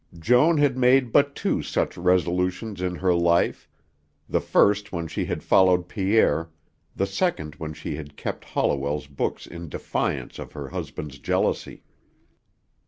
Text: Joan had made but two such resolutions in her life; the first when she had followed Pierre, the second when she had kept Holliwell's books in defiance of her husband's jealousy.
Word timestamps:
Joan 0.17 0.57
had 0.57 0.79
made 0.79 1.11
but 1.11 1.35
two 1.35 1.61
such 1.61 1.95
resolutions 1.95 2.81
in 2.81 2.95
her 2.95 3.13
life; 3.13 3.69
the 4.27 4.41
first 4.41 4.91
when 4.91 5.07
she 5.07 5.25
had 5.25 5.43
followed 5.43 5.87
Pierre, 5.87 6.49
the 6.95 7.05
second 7.05 7.53
when 7.57 7.73
she 7.75 7.97
had 7.97 8.17
kept 8.17 8.45
Holliwell's 8.45 9.05
books 9.05 9.45
in 9.45 9.69
defiance 9.69 10.39
of 10.39 10.53
her 10.53 10.69
husband's 10.69 11.19
jealousy. 11.19 11.83